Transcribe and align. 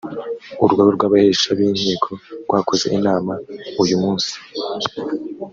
urugaga 0.63 0.91
rw’abahesha 0.97 1.49
b’inkiko 1.57 2.11
rwakoze 2.45 2.85
inama 2.97 3.33
uyu 3.83 3.95
munsi 4.03 4.33